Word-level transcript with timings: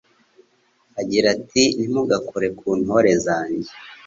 agira 1.01 1.25
ati 1.35 1.63
Ntimugakore 1.77 2.47
ku 2.57 2.67
ntore 2.81 3.11
zanjye 3.25 3.71